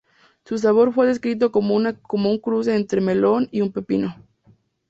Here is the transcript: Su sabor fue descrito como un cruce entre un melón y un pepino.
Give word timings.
Su 0.45 0.57
sabor 0.57 0.95
fue 0.95 1.05
descrito 1.05 1.51
como 1.51 1.75
un 1.75 1.93
cruce 2.39 2.75
entre 2.75 3.01
un 3.01 3.05
melón 3.05 3.47
y 3.51 3.61
un 3.61 3.71
pepino. 3.71 4.17